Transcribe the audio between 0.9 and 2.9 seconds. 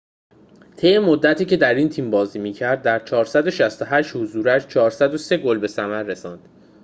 مدتی که در این تیم بازی می‌کرد